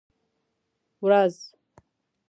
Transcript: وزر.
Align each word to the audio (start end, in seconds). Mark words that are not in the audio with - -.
وزر. 1.01 1.31